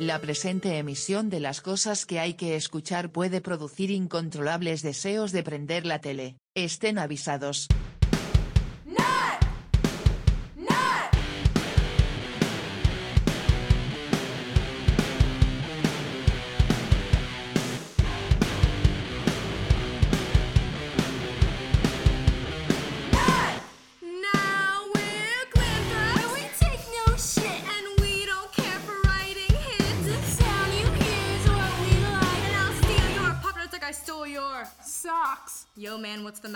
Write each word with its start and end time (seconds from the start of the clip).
La 0.00 0.18
presente 0.18 0.78
emisión 0.78 1.28
de 1.28 1.40
las 1.40 1.60
cosas 1.60 2.06
que 2.06 2.20
hay 2.20 2.32
que 2.32 2.56
escuchar 2.56 3.12
puede 3.12 3.42
producir 3.42 3.90
incontrolables 3.90 4.80
deseos 4.80 5.30
de 5.30 5.42
prender 5.42 5.84
la 5.84 6.00
tele. 6.00 6.38
Estén 6.54 6.98
avisados. 6.98 7.68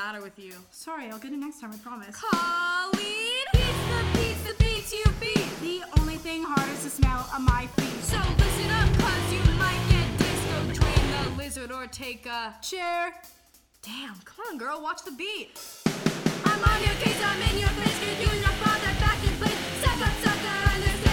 Matter 0.05 0.21
with 0.21 0.39
you? 0.39 0.53
Sorry, 0.71 1.09
I'll 1.09 1.19
get 1.19 1.33
it 1.33 1.39
next 1.39 1.61
time, 1.63 1.73
I 1.73 1.79
promise. 1.79 2.15
Colleen, 2.15 3.45
beats 3.55 3.85
the 3.89 4.01
beats 4.13 4.43
the 4.49 4.55
beats 4.63 4.93
you 4.93 5.05
beat. 5.19 5.49
The 5.63 5.81
only 5.99 6.17
thing 6.17 6.43
hard 6.45 6.69
is 6.77 6.85
the 6.85 6.91
smell 6.91 7.21
of 7.35 7.41
my 7.41 7.67
feet. 7.79 7.99
So 8.13 8.19
listen 8.43 8.69
up, 8.81 8.91
cause 9.01 9.27
you 9.33 9.41
might 9.57 9.81
get 9.89 10.07
disco, 10.21 10.57
the 11.25 11.31
lizard, 11.39 11.73
or 11.73 11.87
take 11.87 12.27
a 12.27 12.55
Chair. 12.61 13.15
Damn, 13.81 14.17
come 14.27 14.45
on, 14.51 14.59
girl, 14.59 14.83
watch 14.83 15.01
the 15.05 15.13
beat. 15.13 15.59
I'm 16.45 16.61
on 16.63 16.81
your 16.85 16.97
case, 17.01 17.21
I'm 17.25 17.41
in 17.49 17.61
your 17.61 17.75
get 17.81 18.21
you 18.21 18.29
father 18.61 18.93
back 19.01 19.21
in 19.25 19.35
place. 19.41 19.61
Suck 19.81 20.01
up, 20.07 20.15
sucker, 20.23 21.04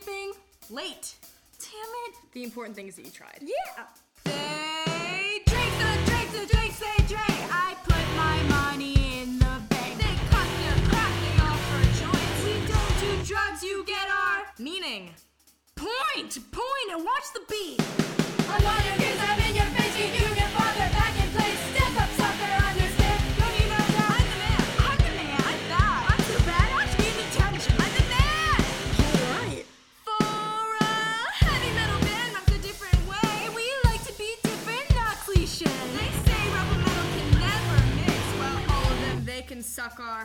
Sleeping. 0.00 0.32
late. 0.70 1.14
Damn 1.58 1.70
it. 2.06 2.14
The 2.32 2.44
important 2.44 2.76
thing 2.76 2.86
is 2.86 2.96
that 2.96 3.04
you 3.04 3.10
tried. 3.10 3.40
Yeah. 3.40 3.84
They 4.24 5.40
drink 5.46 5.72
the 5.78 6.10
drinks, 6.10 6.32
the 6.38 6.46
drinks 6.46 6.78
they 6.78 7.02
drink. 7.06 7.38
I 7.50 7.74
put 7.82 8.04
my 8.16 8.40
money 8.48 9.20
in 9.20 9.38
the 9.38 9.60
bank. 9.68 9.98
They 9.98 10.14
cut 10.30 10.46
the 10.46 10.88
crack, 10.88 11.12
they 11.24 11.42
offer 11.42 11.82
joints. 11.98 12.44
We 12.44 12.54
don't 12.70 13.00
do 13.00 13.24
drugs, 13.24 13.62
you 13.62 13.84
get 13.86 14.08
our 14.08 14.44
meaning. 14.58 15.10
Point, 15.74 16.38
point, 16.52 16.88
and 16.92 17.04
watch 17.04 17.32
the 17.34 17.40
beat. 17.48 17.82
I'm 18.50 18.64
on 18.64 18.84
your 18.84 18.98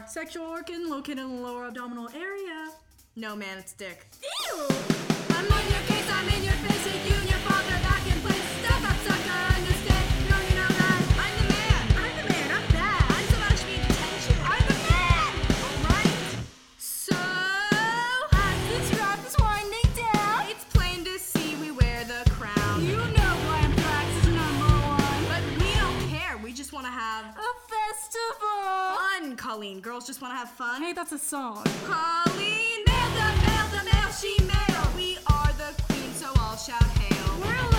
Sexual 0.05 0.45
organ 0.45 0.88
located 0.88 1.17
in 1.17 1.38
the 1.38 1.41
lower 1.41 1.66
abdominal 1.66 2.07
area. 2.09 2.69
No, 3.16 3.35
man, 3.35 3.57
it's 3.57 3.73
dick. 3.73 4.05
Ew. 4.21 4.67
I'm 5.31 5.52
on 5.52 5.66
your 5.71 5.81
case, 5.88 6.07
I'm 6.11 6.29
in 6.29 6.43
your 6.43 6.53
face, 6.53 6.85
and 6.93 7.09
you 7.09 7.16
and 7.16 7.27
your 7.27 7.39
father 7.39 7.81
back 7.81 8.05
in 8.05 8.21
place. 8.21 8.44
Step 8.61 8.83
up, 8.85 8.97
sucker, 9.01 9.41
understand? 9.57 10.29
No, 10.29 10.38
you 10.45 10.55
know 10.61 10.69
that. 10.78 11.01
I'm 11.17 11.34
the 11.41 11.45
man. 11.50 11.81
I'm 11.97 12.13
the 12.22 12.25
man, 12.29 12.47
I'm 12.53 12.67
bad. 12.72 13.01
I'm 13.17 13.25
supposed 13.34 13.61
to 13.61 13.66
be 13.66 13.75
attention. 13.81 14.35
I'm 14.45 14.61
the 14.69 14.78
man. 14.94 15.31
Alright. 15.66 16.22
So, 16.78 17.17
as 18.29 18.57
this 18.69 19.00
rap 19.00 19.19
is 19.25 19.35
winding 19.40 19.90
down, 19.97 20.53
it's 20.53 20.66
plain 20.69 21.03
to 21.05 21.17
see 21.17 21.55
we 21.55 21.72
wear 21.72 22.05
the 22.05 22.29
crown. 22.29 22.85
You 22.85 22.97
know 22.97 23.34
Glam 23.50 23.73
Tracks 23.73 24.16
is 24.22 24.28
number 24.38 24.69
one. 24.85 25.22
But 25.34 25.41
we 25.57 25.73
don't 25.81 26.00
care, 26.13 26.38
we 26.44 26.53
just 26.53 26.73
want 26.73 26.85
to 26.85 26.91
have 26.91 27.25
A 27.25 27.50
festival. 27.66 28.62
Colleen. 29.53 29.80
Girls 29.81 30.08
just 30.08 30.19
want 30.19 30.34
to 30.34 30.36
have 30.36 30.50
fun. 30.50 30.81
Hey, 30.81 30.94
that's 30.94 31.12
a 31.12 31.19
song. 31.19 31.64
Colleen, 31.86 32.84
mail 32.88 33.09
the 33.19 33.30
mail, 33.46 33.68
the 33.69 33.84
mail 33.86 34.09
she 34.19 34.36
mail. 34.46 34.84
We 34.96 35.19
are 35.28 35.53
the 35.62 35.80
queen, 35.84 36.12
so 36.16 36.31
I'll 36.38 36.58
shout 36.58 36.81
hail. 36.81 37.40
We're 37.40 37.72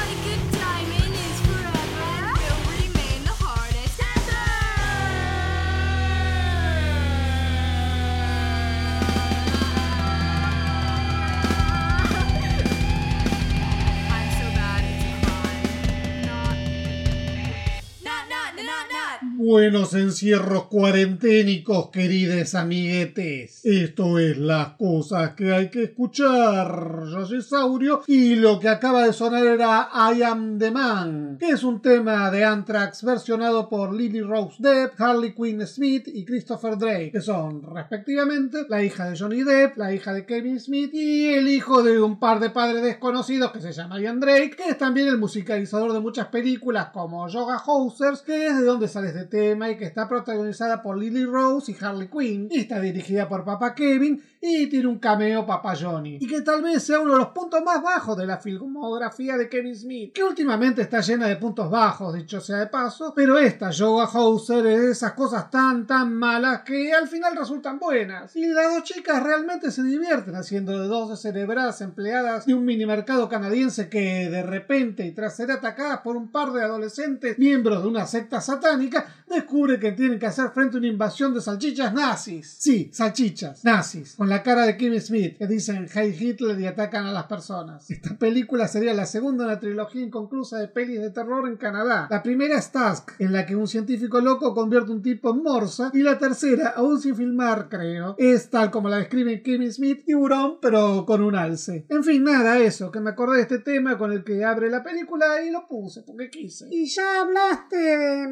Buenos 19.46 19.92
encierros 19.92 20.68
cuarenténicos, 20.68 21.90
queridos 21.90 22.54
amiguetes. 22.54 23.60
Esto 23.62 24.18
es 24.18 24.38
las 24.38 24.68
cosas 24.68 25.34
que 25.34 25.52
hay 25.52 25.68
que 25.68 25.82
escuchar. 25.82 27.02
Yo 27.12 27.26
soy 27.26 27.42
Saurio 27.42 28.00
y 28.06 28.36
lo 28.36 28.58
que 28.58 28.70
acaba 28.70 29.04
de 29.04 29.12
sonar 29.12 29.44
era 29.46 29.90
I 30.14 30.22
Am 30.22 30.58
the 30.58 30.70
Man, 30.70 31.36
que 31.38 31.50
es 31.50 31.62
un 31.62 31.82
tema 31.82 32.30
de 32.30 32.42
Anthrax 32.42 33.04
versionado 33.04 33.68
por 33.68 33.94
Lily 33.94 34.22
Rose 34.22 34.56
Depp, 34.60 34.98
Harley 34.98 35.34
Quinn 35.34 35.66
Smith 35.66 36.08
y 36.08 36.24
Christopher 36.24 36.78
Drake, 36.78 37.12
que 37.12 37.20
son 37.20 37.62
respectivamente 37.64 38.64
la 38.70 38.82
hija 38.82 39.10
de 39.10 39.18
Johnny 39.18 39.42
Depp, 39.42 39.76
la 39.76 39.92
hija 39.92 40.14
de 40.14 40.24
Kevin 40.24 40.58
Smith 40.58 40.94
y 40.94 41.34
el 41.34 41.48
hijo 41.48 41.82
de 41.82 42.00
un 42.00 42.18
par 42.18 42.40
de 42.40 42.48
padres 42.48 42.82
desconocidos 42.82 43.52
que 43.52 43.60
se 43.60 43.72
llama 43.72 44.00
Ian 44.00 44.20
Drake, 44.20 44.56
que 44.56 44.70
es 44.70 44.78
también 44.78 45.08
el 45.08 45.18
musicalizador 45.18 45.92
de 45.92 46.00
muchas 46.00 46.28
películas 46.28 46.88
como 46.94 47.28
Yoga 47.28 47.62
Hosers, 47.66 48.22
que 48.22 48.46
es 48.46 48.56
de 48.56 48.64
donde 48.64 48.88
sale 48.88 49.08
este 49.08 49.33
y 49.36 49.76
que 49.76 49.84
está 49.84 50.08
protagonizada 50.08 50.80
por 50.80 50.96
Lily 50.96 51.24
Rose 51.24 51.72
y 51.72 51.84
Harley 51.84 52.08
Quinn, 52.08 52.48
está 52.52 52.78
dirigida 52.78 53.28
por 53.28 53.44
Papa 53.44 53.74
Kevin 53.74 54.22
y 54.40 54.68
tiene 54.68 54.86
un 54.86 55.00
cameo 55.00 55.44
Papa 55.44 55.74
Johnny, 55.74 56.18
y 56.20 56.26
que 56.28 56.42
tal 56.42 56.62
vez 56.62 56.84
sea 56.84 57.00
uno 57.00 57.14
de 57.14 57.18
los 57.18 57.28
puntos 57.28 57.60
más 57.64 57.82
bajos 57.82 58.16
de 58.16 58.26
la 58.26 58.36
filmografía 58.36 59.36
de 59.36 59.48
Kevin 59.48 59.74
Smith, 59.74 60.12
que 60.12 60.22
últimamente 60.22 60.82
está 60.82 61.00
llena 61.00 61.26
de 61.26 61.36
puntos 61.36 61.68
bajos, 61.68 62.14
dicho 62.14 62.40
sea 62.40 62.58
de 62.58 62.66
paso, 62.68 63.12
pero 63.16 63.36
esta 63.36 63.70
Yoga 63.70 64.04
Hoser 64.04 64.66
es 64.66 64.80
de 64.82 64.90
esas 64.92 65.14
cosas 65.14 65.50
tan 65.50 65.84
tan 65.84 66.14
malas 66.14 66.60
que 66.60 66.92
al 66.92 67.08
final 67.08 67.34
resultan 67.36 67.80
buenas, 67.80 68.36
y 68.36 68.46
las 68.46 68.72
dos 68.72 68.84
chicas 68.84 69.20
realmente 69.20 69.72
se 69.72 69.82
divierten 69.82 70.36
haciendo 70.36 70.78
de 70.78 70.86
dos 70.86 71.20
cerebradas 71.20 71.80
empleadas 71.80 72.46
de 72.46 72.54
un 72.54 72.64
minimercado 72.64 73.28
canadiense 73.28 73.88
que 73.88 74.30
de 74.30 74.42
repente 74.44 75.04
y 75.06 75.12
tras 75.12 75.34
ser 75.34 75.50
atacadas 75.50 76.00
por 76.02 76.16
un 76.16 76.30
par 76.30 76.52
de 76.52 76.62
adolescentes 76.62 77.36
miembros 77.38 77.82
de 77.82 77.88
una 77.88 78.06
secta 78.06 78.40
satánica 78.40 79.23
descubre 79.28 79.78
que 79.78 79.92
tienen 79.92 80.18
que 80.18 80.26
hacer 80.26 80.50
frente 80.50 80.76
a 80.76 80.78
una 80.78 80.88
invasión 80.88 81.34
de 81.34 81.40
salchichas 81.40 81.92
nazis. 81.92 82.56
Sí, 82.58 82.90
salchichas, 82.92 83.64
nazis, 83.64 84.14
con 84.16 84.28
la 84.28 84.42
cara 84.42 84.62
de 84.66 84.76
Kim 84.76 84.98
Smith, 85.00 85.36
que 85.38 85.46
dicen 85.46 85.88
Hey 85.92 86.16
Hitler 86.18 86.58
y 86.60 86.66
atacan 86.66 87.06
a 87.06 87.12
las 87.12 87.24
personas. 87.24 87.90
Esta 87.90 88.16
película 88.16 88.68
sería 88.68 88.94
la 88.94 89.06
segunda 89.06 89.44
en 89.44 89.50
la 89.50 89.60
trilogía 89.60 90.02
inconclusa 90.02 90.58
de 90.58 90.68
pelis 90.68 91.00
de 91.00 91.10
terror 91.10 91.48
en 91.48 91.56
Canadá. 91.56 92.08
La 92.10 92.22
primera 92.22 92.58
es 92.58 92.70
Tusk, 92.70 93.12
en 93.18 93.32
la 93.32 93.46
que 93.46 93.56
un 93.56 93.66
científico 93.66 94.20
loco 94.20 94.54
convierte 94.54 94.92
un 94.92 95.02
tipo 95.02 95.30
en 95.30 95.42
morsa, 95.42 95.90
y 95.92 96.02
la 96.02 96.18
tercera, 96.18 96.74
aún 96.76 97.00
sin 97.00 97.16
filmar, 97.16 97.68
creo, 97.68 98.14
es 98.18 98.50
tal 98.50 98.70
como 98.70 98.88
la 98.88 98.98
describe 98.98 99.42
Kim 99.42 99.70
Smith, 99.70 100.04
tiburón, 100.04 100.58
pero 100.60 101.04
con 101.06 101.22
un 101.22 101.34
alce. 101.34 101.86
En 101.88 102.04
fin, 102.04 102.24
nada, 102.24 102.58
eso, 102.58 102.90
que 102.90 103.00
me 103.00 103.10
acordé 103.10 103.36
de 103.36 103.42
este 103.42 103.58
tema 103.58 103.98
con 103.98 104.12
el 104.12 104.24
que 104.24 104.44
abre 104.44 104.70
la 104.70 104.82
película 104.82 105.42
y 105.42 105.50
lo 105.50 105.66
puse 105.66 106.02
porque 106.02 106.30
quise. 106.30 106.68
Y 106.70 106.86
ya 106.86 107.22
hablaste 107.22 108.28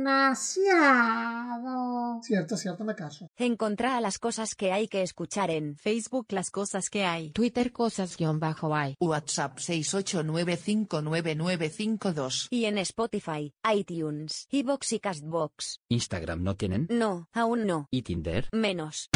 Cierto, 2.23 2.57
cierto, 2.57 2.85
me 2.85 2.95
callo. 2.95 3.29
Encontrá 3.37 4.01
las 4.01 4.19
cosas 4.19 4.55
que 4.55 4.73
hay 4.73 4.89
que 4.89 5.03
escuchar 5.03 5.51
en 5.51 5.77
Facebook 5.77 6.29
las 6.31 6.51
cosas 6.51 6.89
que 6.89 7.05
hay. 7.05 7.33
Twitter 7.33 7.71
cosas-hay. 7.73 8.97
WhatsApp 9.01 9.59
689599952. 9.59 12.47
y 12.51 12.65
en 12.67 12.79
Spotify, 12.79 13.53
iTunes, 13.75 14.47
iBox 14.51 14.93
y 14.93 15.01
Castbox. 15.01 15.81
Instagram 15.89 16.43
no 16.43 16.57
tienen. 16.57 16.87
No, 16.91 17.29
aún 17.33 17.67
no. 17.67 17.89
¿Y 17.91 18.03
Tinder? 18.03 18.49
Menos. 18.53 19.09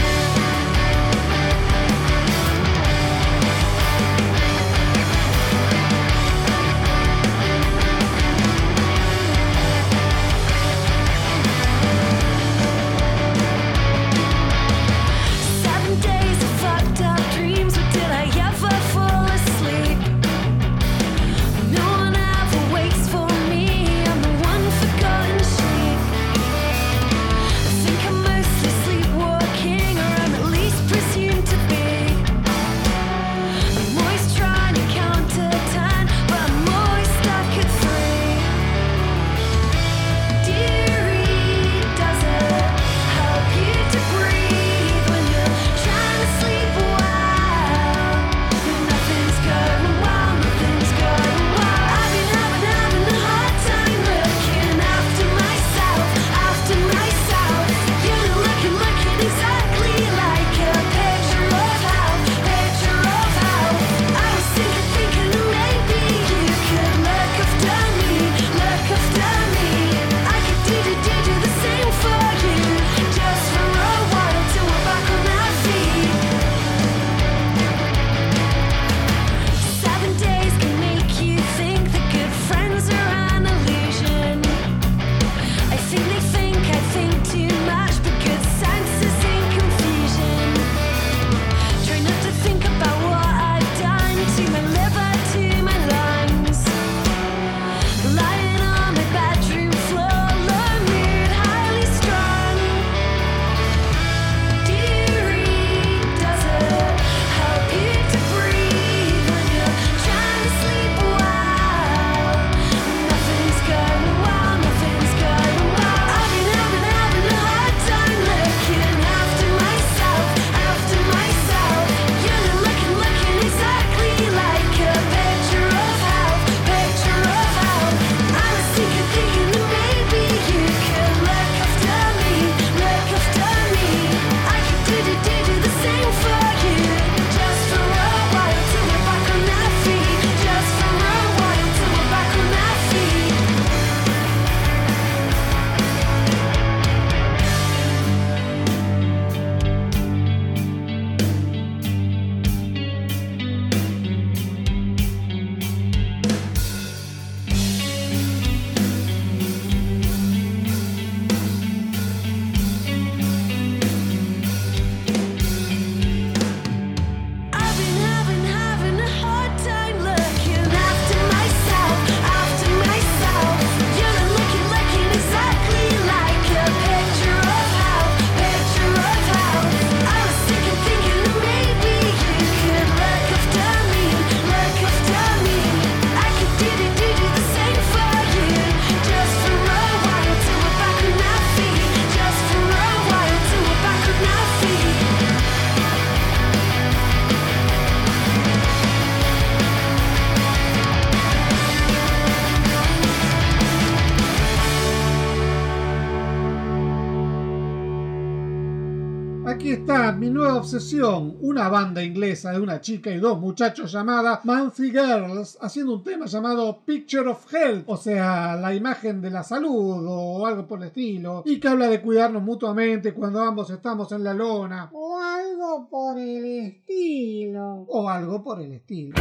Obsesión, 210.77 211.39
una 211.41 211.71
banda 211.71 212.03
inglesa 212.05 212.53
de 212.53 212.61
una 212.61 212.83
chica 212.83 213.11
y 213.11 213.17
dos 213.17 213.41
muchachos 213.41 213.91
llamada 213.91 214.43
Mancy 214.45 214.91
Girls, 214.91 215.57
haciendo 215.63 215.95
un 215.95 216.05
tema 216.05 216.27
llamado 216.27 216.81
Picture 216.85 217.31
of 217.31 217.51
Health, 217.51 217.85
o 217.87 217.97
sea, 217.97 218.57
la 218.57 218.75
imagen 218.75 219.23
de 219.23 219.31
la 219.31 219.43
salud 219.43 220.05
o 220.07 220.47
algo 220.47 220.67
por 220.67 220.81
el 220.81 220.89
estilo, 220.89 221.43
y 221.47 221.59
que 221.59 221.69
habla 221.69 221.89
de 221.89 222.03
cuidarnos 222.03 222.43
mutuamente 222.43 223.15
cuando 223.15 223.41
ambos 223.41 223.71
estamos 223.71 224.13
en 224.13 224.23
la 224.23 224.35
lona, 224.35 224.91
O 224.93 225.19
algo 225.19 225.89
por 225.89 226.19
el 226.19 226.45
estilo. 226.67 227.87
o 227.89 228.11
algo 228.11 228.45
por 228.45 228.61
el 228.61 228.73
estilo. 228.73 229.15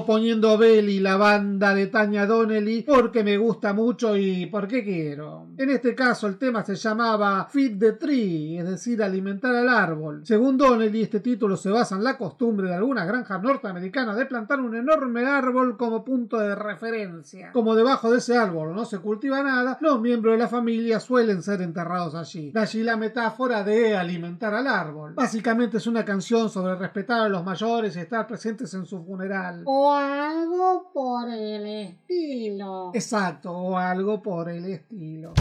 Poniendo 0.00 0.56
Belly, 0.56 0.98
la 0.98 1.16
banda 1.62 1.76
de 1.76 1.86
Tanya 1.86 2.26
Donnelly, 2.26 2.82
porque 2.82 3.22
me 3.22 3.36
gusta 3.36 3.72
mucho 3.72 4.16
y 4.16 4.46
porque 4.46 4.82
quiero. 4.82 5.46
En 5.56 5.70
este 5.70 5.94
caso 5.94 6.26
el 6.26 6.36
tema 6.36 6.64
se 6.64 6.74
llamaba 6.74 7.46
Feed 7.48 7.78
the 7.78 7.92
Tree, 7.92 8.58
es 8.58 8.68
decir, 8.68 9.00
alimentar 9.00 9.54
al 9.54 9.68
árbol. 9.68 10.22
Según 10.24 10.58
Donnelly, 10.58 11.02
este 11.02 11.20
título 11.20 11.56
se 11.56 11.70
basa 11.70 11.94
en 11.94 12.02
la 12.02 12.18
costumbre 12.18 12.68
de 12.68 12.74
algunas 12.74 13.06
granjas 13.06 13.40
norteamericanas 13.40 14.16
de 14.16 14.26
plantar 14.26 14.60
un 14.60 14.74
enorme 14.74 15.24
árbol 15.24 15.76
como 15.76 16.04
punto 16.04 16.38
de 16.38 16.54
referencia. 16.56 17.52
Como 17.52 17.76
debajo 17.76 18.10
de 18.10 18.18
ese 18.18 18.36
árbol 18.36 18.74
no 18.74 18.84
se 18.84 18.98
cultiva 18.98 19.42
nada, 19.42 19.78
los 19.80 20.00
miembros 20.00 20.34
de 20.34 20.38
la 20.38 20.48
familia 20.48 20.98
suelen 20.98 21.42
ser 21.42 21.62
enterrados 21.62 22.16
allí. 22.16 22.50
De 22.50 22.60
allí 22.60 22.82
la 22.82 22.96
metáfora 22.96 23.62
de 23.62 23.96
alimentar 23.96 24.52
al 24.52 24.66
árbol. 24.66 25.14
Básicamente 25.14 25.76
es 25.76 25.86
una 25.86 26.04
canción 26.04 26.50
sobre 26.50 26.74
respetar 26.74 27.20
a 27.20 27.28
los 27.28 27.44
mayores 27.44 27.94
y 27.94 28.00
estar 28.00 28.26
presentes 28.26 28.74
en 28.74 28.84
su 28.84 29.04
funeral. 29.04 29.62
O 29.66 29.92
algo 29.92 30.90
por 30.92 31.28
el 31.28 31.51
estilo. 31.66 32.90
Exacto, 32.94 33.52
o 33.52 33.76
algo 33.76 34.22
por 34.22 34.48
el 34.48 34.64
estilo. 34.66 35.34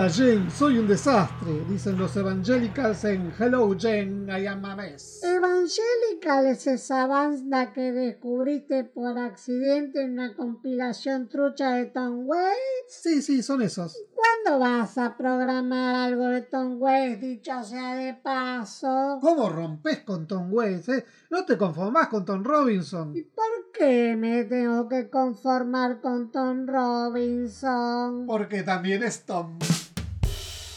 Hola 0.00 0.08
Jen, 0.08 0.50
soy 0.50 0.78
un 0.78 0.88
desastre, 0.88 1.62
dicen 1.68 1.98
los 1.98 2.16
evangelicals 2.16 3.04
en 3.04 3.34
Hello 3.38 3.76
Jen, 3.78 4.30
I 4.30 4.46
am 4.46 4.64
a 4.64 4.74
mess. 4.74 5.22
Evangelical 5.22 6.46
es 6.46 6.66
esa 6.66 7.06
banda 7.06 7.74
que 7.74 7.92
descubriste 7.92 8.84
por 8.84 9.18
accidente 9.18 10.00
en 10.00 10.12
una 10.12 10.34
compilación 10.34 11.28
trucha 11.28 11.72
de 11.72 11.84
Tom 11.84 12.26
Waits. 12.26 12.56
Sí, 12.88 13.20
sí, 13.20 13.42
son 13.42 13.60
esos. 13.60 13.94
¿Cuándo 14.14 14.58
vas 14.58 14.96
a 14.96 15.18
programar 15.18 15.94
algo 15.94 16.28
de 16.28 16.42
Tom 16.42 16.80
Waits, 16.80 17.20
dicho 17.20 17.62
sea 17.62 17.94
de 17.94 18.14
paso? 18.14 19.18
¿Cómo 19.20 19.50
rompes 19.50 19.98
con 19.98 20.26
Tom 20.26 20.50
Waits, 20.50 20.88
eh? 20.88 21.04
No 21.28 21.44
te 21.44 21.58
conformás 21.58 22.08
con 22.08 22.24
Tom 22.24 22.42
Robinson. 22.42 23.12
¿Por 23.34 23.70
qué 23.74 24.16
me 24.16 24.44
tengo 24.44 24.88
que 24.88 25.10
conformar 25.10 26.00
con 26.00 26.30
Tom 26.30 26.66
Robinson? 26.66 28.26
Porque 28.26 28.62
también 28.62 29.02
es 29.02 29.26
Tom. 29.26 29.58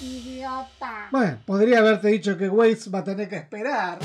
Idiota. 0.03 1.07
Bueno, 1.11 1.37
podría 1.45 1.79
haberte 1.79 2.09
dicho 2.09 2.37
que 2.37 2.49
Waits 2.49 2.93
va 2.93 2.99
a 2.99 3.03
tener 3.03 3.29
que 3.29 3.37
esperar. 3.37 3.99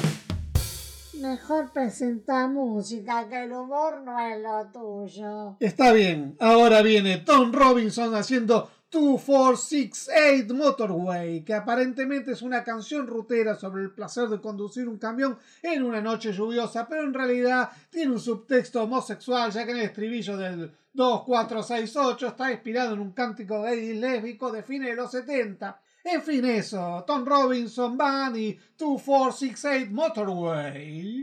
Mejor 1.14 1.72
presenta 1.72 2.46
música, 2.46 3.28
que 3.28 3.42
el 3.42 3.52
humor 3.52 4.02
no 4.02 4.18
es 4.20 4.40
lo 4.40 4.66
tuyo. 4.72 5.56
Está 5.58 5.92
bien, 5.92 6.36
ahora 6.38 6.80
viene 6.82 7.18
Tom 7.18 7.52
Robinson 7.52 8.14
haciendo 8.14 8.70
2468 8.90 10.54
Motorway, 10.54 11.44
que 11.44 11.54
aparentemente 11.54 12.32
es 12.32 12.42
una 12.42 12.62
canción 12.62 13.06
rutera 13.06 13.56
sobre 13.56 13.82
el 13.82 13.90
placer 13.90 14.28
de 14.28 14.40
conducir 14.40 14.88
un 14.88 14.98
camión 14.98 15.36
en 15.62 15.82
una 15.82 16.00
noche 16.00 16.32
lluviosa, 16.32 16.86
pero 16.88 17.02
en 17.02 17.12
realidad 17.12 17.68
tiene 17.90 18.12
un 18.12 18.20
subtexto 18.20 18.84
homosexual, 18.84 19.50
ya 19.50 19.64
que 19.66 19.72
en 19.72 19.78
el 19.78 19.84
estribillo 19.84 20.36
del 20.36 20.72
2468 20.94 22.28
está 22.28 22.50
inspirado 22.52 22.94
en 22.94 23.00
un 23.00 23.12
cántico 23.12 23.62
gay 23.62 23.90
y 23.90 23.94
lésbico 23.94 24.50
de 24.50 24.62
fines 24.62 24.90
de 24.90 24.96
los 24.96 25.10
70. 25.10 25.80
En 26.04 26.22
fin, 26.22 26.44
eso, 26.44 27.04
Tom 27.06 27.24
Robinson, 27.24 27.96
Band 27.96 28.36
y 28.36 28.58
2468 28.78 29.90
Motorway. 29.90 31.22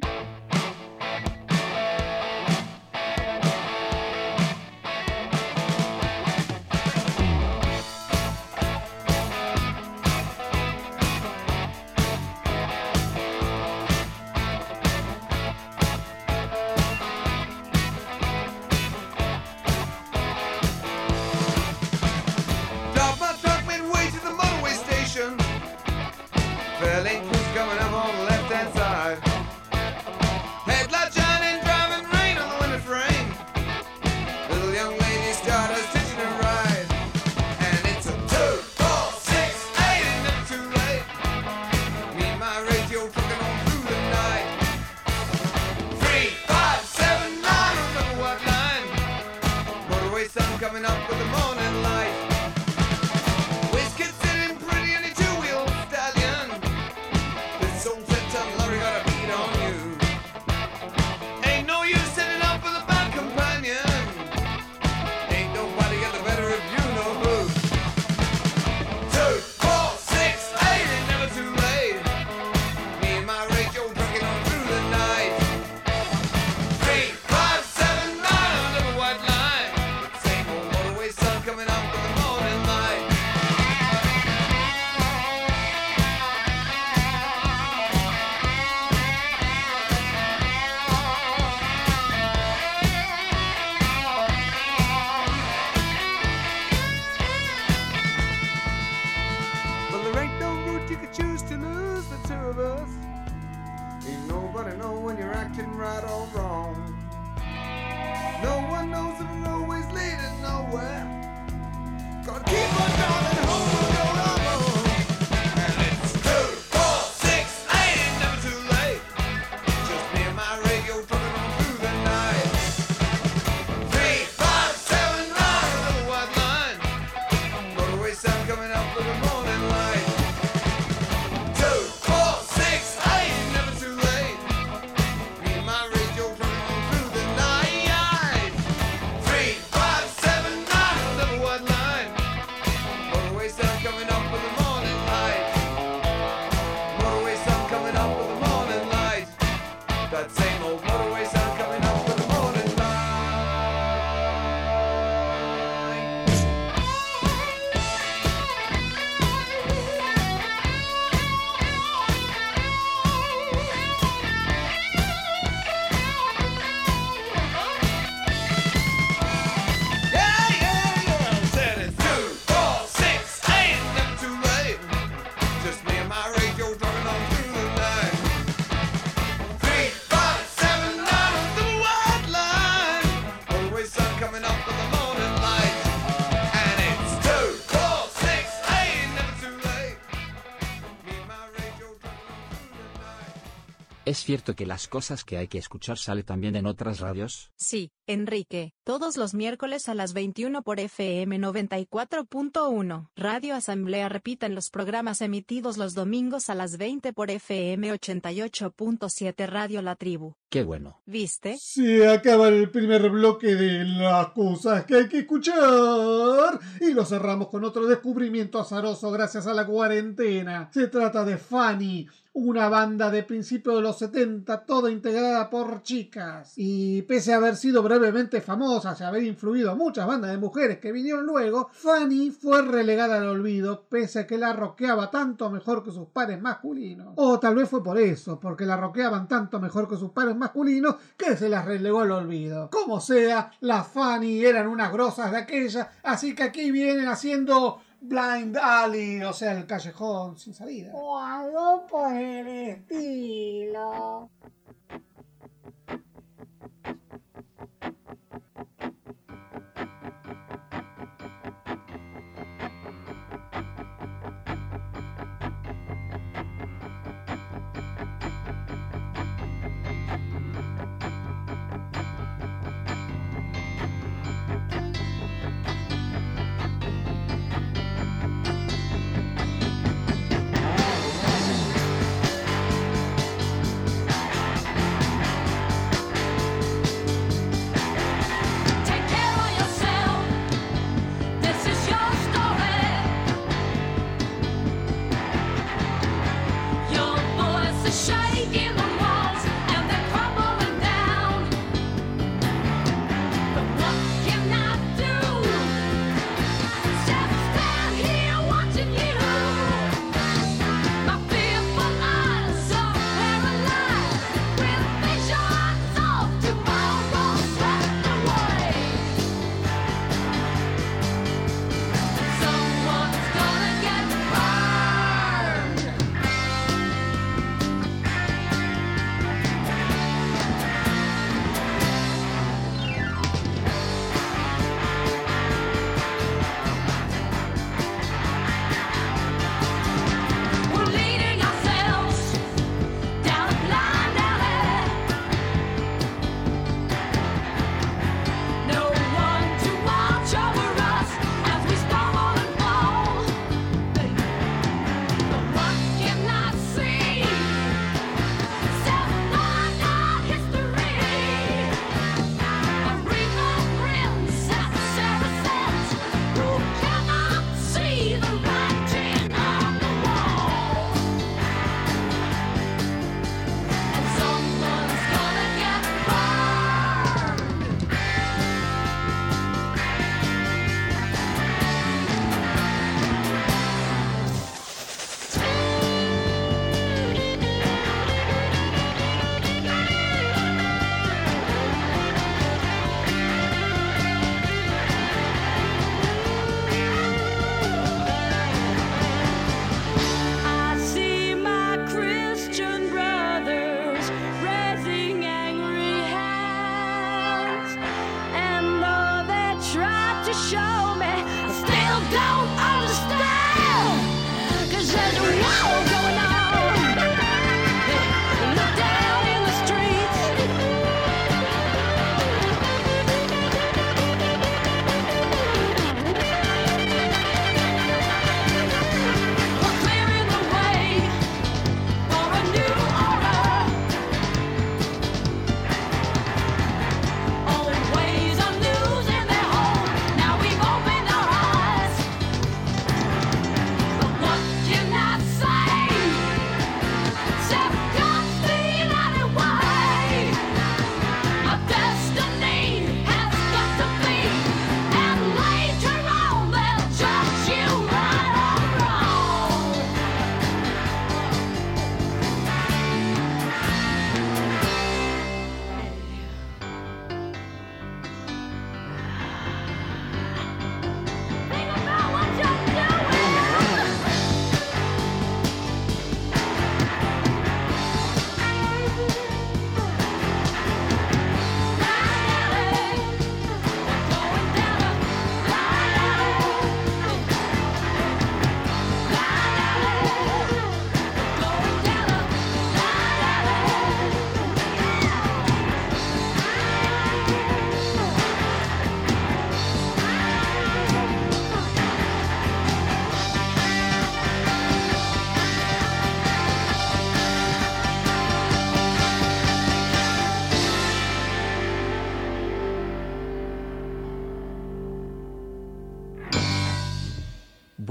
¿Es 194.16 194.24
cierto 194.24 194.56
que 194.56 194.66
las 194.66 194.88
cosas 194.88 195.26
que 195.26 195.36
hay 195.36 195.50
que 195.50 195.58
escuchar 195.58 195.98
sale 195.98 196.24
también 196.24 196.56
en 196.56 196.68
otras 196.68 197.02
radios? 197.02 197.52
Sí, 197.58 197.92
Enrique, 198.08 198.74
todos 198.86 199.18
los 199.18 199.34
miércoles 199.34 199.90
a 199.90 199.94
las 199.94 200.14
21 200.14 200.62
por 200.62 200.80
FM 200.80 201.38
94.1. 201.38 203.10
Radio 203.18 203.56
Asamblea 203.56 204.08
repita 204.08 204.46
en 204.46 204.56
los 204.56 204.70
programas 204.70 205.20
emitidos 205.20 205.76
los 205.76 205.96
domingos 205.96 206.50
a 206.50 206.56
las 206.56 206.78
20 206.78 207.12
por 207.12 207.30
FM 207.30 207.92
88.7 207.92 209.48
Radio 209.50 209.82
La 209.82 209.98
Tribu. 209.98 210.36
Qué 210.50 210.64
bueno. 210.64 211.02
¿Viste? 211.06 211.58
Se 211.60 212.08
acaba 212.08 212.48
el 212.48 212.70
primer 212.72 213.10
bloque 213.10 213.54
de 213.54 213.84
las 213.84 214.28
cosas 214.28 214.86
que 214.86 214.96
hay 214.96 215.10
que 215.10 215.20
escuchar 215.20 216.58
y 216.80 216.94
lo 216.94 217.04
cerramos 217.04 217.50
con 217.50 217.66
otro 217.66 217.86
descubrimiento 217.86 218.62
azaroso 218.62 219.12
gracias 219.12 219.46
a 219.46 219.54
la 219.54 219.66
cuarentena. 219.68 220.70
Se 220.74 220.88
trata 220.88 221.26
de 221.26 221.38
Fanny, 221.38 222.08
una 222.36 222.68
banda 222.68 223.10
de 223.10 223.24
principios 223.24 223.78
de 223.78 223.82
los 223.82 223.98
70, 223.98 224.66
toda 224.66 224.92
integrada 224.92 225.50
por 225.50 225.84
chicas. 225.84 226.52
Y 226.58 227.02
pese 227.04 227.34
a 227.34 227.38
haber 227.38 227.56
sido 227.56 227.82
brevemente 227.82 228.42
famosas 228.42 229.00
y 229.00 229.04
haber 229.06 229.24
influido 229.24 229.72
a 229.72 229.76
muchas 229.76 230.06
bandas 230.06 230.32
de 230.32 230.38
mujeres 230.38 230.80
que 230.80 230.92
vinieron 230.92 231.26
luego, 231.26 231.70
Fanny 231.72 232.32
fue 232.32 232.62
relegada 232.62 233.18
al 233.18 233.30
olvido, 233.30 233.86
pese 233.88 234.20
a 234.20 234.28
que 234.28 234.38
la 234.38 234.52
rockeaba 234.52 235.10
tanto 235.10 235.50
mejor 235.50 235.82
que 235.82 235.92
sus 235.92 236.10
pares 236.10 236.42
masculinos. 236.42 237.14
O 237.16 237.40
tal 237.40 237.56
vez 237.56 237.70
fue 237.70 237.82
por 237.82 237.98
eso, 237.98 238.38
porque 238.38 238.66
la 238.66 238.76
rockeaban 238.76 239.30
tanto 239.30 239.62
mejor 239.62 239.88
que 239.88 239.96
sus 239.96 240.12
pares 240.12 240.36
masculinos, 240.36 240.96
que 241.16 241.38
se 241.38 241.48
las 241.48 241.64
relegó 241.64 242.02
al 242.02 242.12
olvido. 242.12 242.70
Como 242.70 243.00
sea, 243.00 243.50
las 243.62 243.88
Fanny 243.88 244.44
eran 244.44 244.68
unas 244.68 244.92
grosas 244.92 245.32
de 245.32 245.38
aquellas, 245.38 245.88
así 246.04 246.36
que 246.36 246.44
aquí 246.44 246.70
vienen 246.70 247.08
haciendo 247.08 247.80
Blind 248.08 248.58
Alley, 248.58 249.24
o 249.24 249.34
sea, 249.34 249.54
el 249.54 249.66
callejón 249.66 250.38
sin 250.38 250.54
salida. 250.54 250.92
O 250.94 251.18
algo 251.18 251.86
por 251.88 252.14
el 252.14 252.48
estilo. 252.48 254.30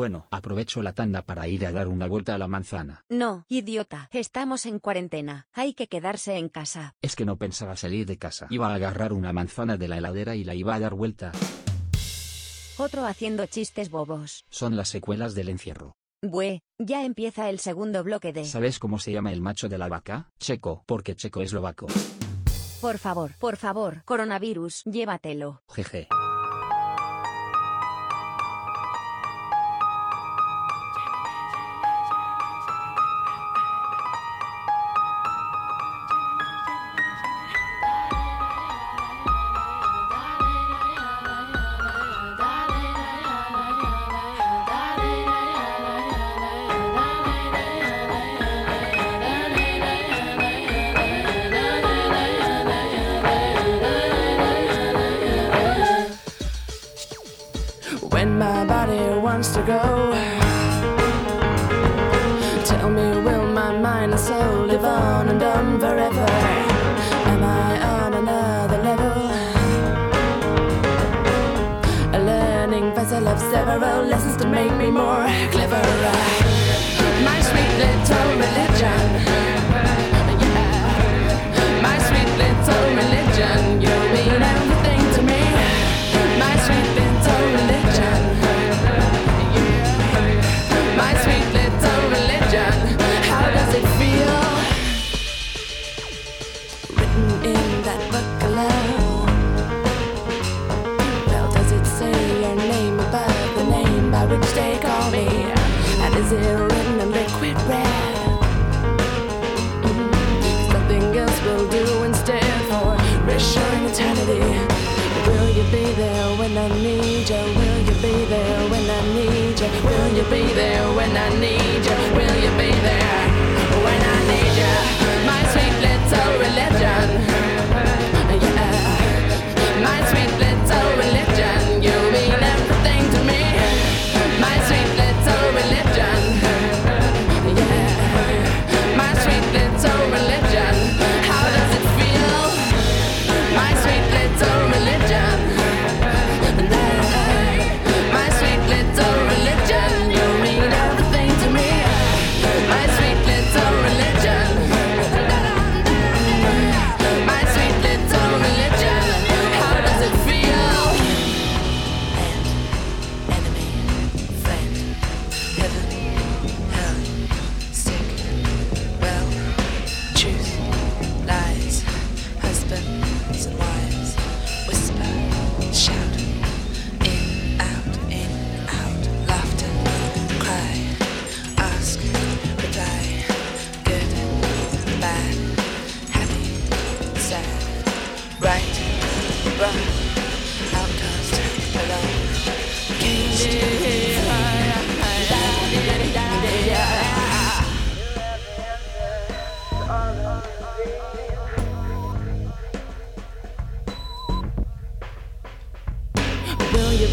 Bueno, 0.04 0.26
aprovecho 0.30 0.82
la 0.82 0.92
tanda 0.92 1.22
para 1.22 1.48
ir 1.48 1.64
a 1.64 1.72
dar 1.72 1.88
una 1.88 2.06
vuelta 2.06 2.34
a 2.34 2.38
la 2.38 2.46
manzana. 2.46 3.06
No, 3.08 3.46
idiota, 3.48 4.10
estamos 4.12 4.66
en 4.66 4.78
cuarentena, 4.78 5.46
hay 5.54 5.72
que 5.72 5.86
quedarse 5.88 6.36
en 6.36 6.50
casa. 6.50 6.94
Es 7.00 7.16
que 7.16 7.24
no 7.24 7.38
pensaba 7.38 7.74
salir 7.74 8.04
de 8.04 8.18
casa. 8.18 8.46
Iba 8.50 8.68
a 8.68 8.74
agarrar 8.74 9.14
una 9.14 9.32
manzana 9.32 9.78
de 9.78 9.88
la 9.88 9.96
heladera 9.96 10.36
y 10.36 10.44
la 10.44 10.54
iba 10.54 10.74
a 10.74 10.78
dar 10.78 10.92
vuelta. 10.92 11.32
Otro 12.76 13.06
haciendo 13.06 13.46
chistes 13.46 13.88
bobos. 13.88 14.44
Son 14.50 14.76
las 14.76 14.90
secuelas 14.90 15.34
del 15.34 15.48
encierro. 15.48 15.96
Bue, 16.20 16.60
ya 16.78 17.02
empieza 17.06 17.48
el 17.48 17.58
segundo 17.58 18.04
bloque 18.04 18.34
de... 18.34 18.44
¿Sabes 18.44 18.78
cómo 18.78 18.98
se 18.98 19.10
llama 19.10 19.32
el 19.32 19.40
macho 19.40 19.70
de 19.70 19.78
la 19.78 19.88
vaca? 19.88 20.28
Checo, 20.38 20.84
porque 20.84 21.16
Checo 21.16 21.40
es 21.40 21.54
lobaco. 21.54 21.86
Por 22.82 22.98
favor, 22.98 23.38
por 23.38 23.56
favor, 23.56 24.02
coronavirus, 24.04 24.82
llévatelo. 24.84 25.62
Jeje. 25.74 26.08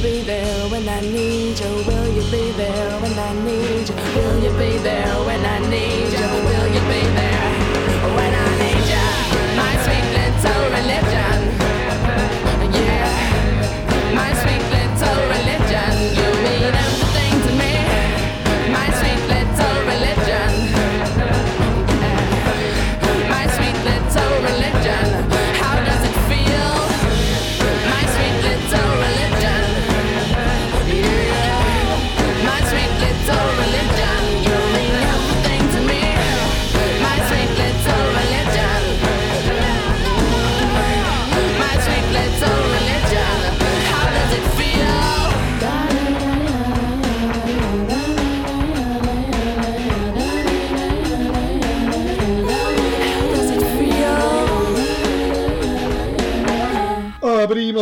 Be 0.01 0.21
there 0.21 0.67
when 0.69 0.87
I 0.89 0.99
need 1.01 1.59
you? 1.59 1.69
Will 1.85 2.07
you 2.15 2.23
be 2.31 2.51
there 2.53 2.99
when 3.01 3.19
I 3.19 3.33
need 3.45 3.87
you? 3.87 3.95
Will 3.95 4.43
you 4.43 4.51
be 4.57 4.77
there 4.79 5.30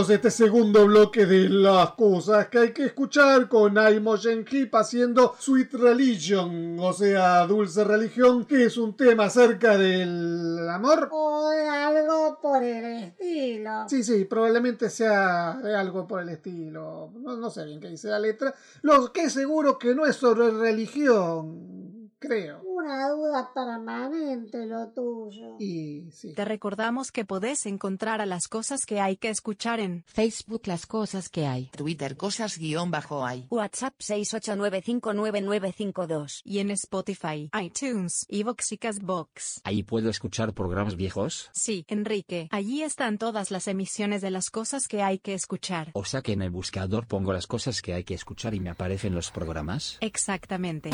Este 0.09 0.31
segundo 0.31 0.87
bloque 0.87 1.27
de 1.27 1.49
las 1.49 1.91
cosas 1.91 2.47
que 2.47 2.57
hay 2.57 2.73
que 2.73 2.85
escuchar 2.85 3.47
con 3.47 3.77
Imogen 3.77 4.43
Heap 4.43 4.73
haciendo 4.75 5.35
Sweet 5.37 5.75
Religion, 5.75 6.77
o 6.79 6.91
sea, 6.93 7.45
Dulce 7.45 7.83
Religión, 7.83 8.45
que 8.45 8.65
es 8.65 8.77
un 8.77 8.97
tema 8.97 9.25
acerca 9.25 9.77
del 9.77 10.67
amor. 10.67 11.09
O 11.11 11.49
de 11.51 11.69
algo 11.69 12.39
por 12.41 12.63
el 12.63 13.03
estilo. 13.03 13.87
Sí, 13.87 14.03
sí, 14.03 14.25
probablemente 14.25 14.89
sea 14.89 15.59
de 15.61 15.75
algo 15.75 16.07
por 16.07 16.21
el 16.21 16.29
estilo. 16.29 17.11
No, 17.19 17.37
no 17.37 17.51
sé 17.51 17.65
bien 17.65 17.79
qué 17.79 17.89
dice 17.89 18.07
la 18.07 18.17
letra. 18.17 18.55
Lo 18.81 19.13
que 19.13 19.29
seguro 19.29 19.77
que 19.77 19.93
no 19.93 20.07
es 20.07 20.15
sobre 20.15 20.49
religión. 20.49 21.68
Creo. 22.19 22.61
Una 22.63 23.09
duda 23.09 23.51
permanente 23.53 24.65
lo 24.65 24.89
tuyo. 24.89 25.55
Y 25.59 26.09
sí. 26.11 26.33
Te 26.33 26.45
recordamos 26.45 27.11
que 27.11 27.25
podés 27.25 27.65
encontrar 27.65 28.21
a 28.21 28.25
las 28.25 28.47
cosas 28.47 28.85
que 28.85 28.99
hay 28.99 29.17
que 29.17 29.29
escuchar 29.29 29.79
en 29.79 30.03
Facebook 30.05 30.63
las 30.65 30.85
cosas 30.85 31.29
que 31.29 31.47
hay. 31.47 31.71
Twitter 31.75 32.17
cosas 32.17 32.57
guion 32.57 32.91
bajo 32.91 33.25
hay. 33.25 33.47
WhatsApp 33.49 33.93
689599952. 33.99 36.41
y 36.43 36.59
en 36.59 36.71
Spotify, 36.71 37.49
iTunes, 37.59 38.25
Evox 38.29 38.71
y 38.73 38.77
Castbox. 38.77 39.61
Ahí 39.63 39.83
puedo 39.83 40.09
escuchar 40.09 40.53
programas 40.53 40.95
viejos. 40.95 41.49
Sí, 41.53 41.85
Enrique, 41.87 42.47
allí 42.51 42.83
están 42.83 43.17
todas 43.17 43.51
las 43.51 43.67
emisiones 43.67 44.21
de 44.21 44.31
las 44.31 44.49
cosas 44.49 44.87
que 44.87 45.01
hay 45.01 45.19
que 45.19 45.33
escuchar. 45.33 45.91
O 45.93 46.05
sea 46.05 46.21
que 46.21 46.33
en 46.33 46.41
el 46.41 46.49
buscador 46.49 47.07
pongo 47.07 47.33
las 47.33 47.47
cosas 47.47 47.81
que 47.81 47.93
hay 47.93 48.03
que 48.03 48.13
escuchar 48.13 48.53
y 48.53 48.59
me 48.59 48.69
aparecen 48.69 49.15
los 49.15 49.31
programas. 49.31 49.97
Exactamente. 50.01 50.89